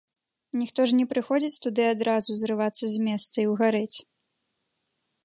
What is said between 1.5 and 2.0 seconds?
туды